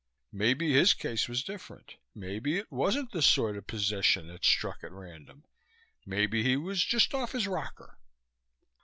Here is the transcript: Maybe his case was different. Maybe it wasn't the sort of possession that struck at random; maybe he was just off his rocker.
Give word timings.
Maybe 0.31 0.73
his 0.73 0.95
case 0.95 1.29
was 1.29 1.43
different. 1.43 1.97
Maybe 2.15 2.57
it 2.57 2.71
wasn't 2.71 3.11
the 3.11 3.21
sort 3.21 3.55
of 3.55 3.67
possession 3.67 4.29
that 4.29 4.43
struck 4.43 4.83
at 4.83 4.91
random; 4.91 5.45
maybe 6.07 6.41
he 6.41 6.57
was 6.57 6.83
just 6.83 7.13
off 7.13 7.33
his 7.33 7.45
rocker. 7.47 7.99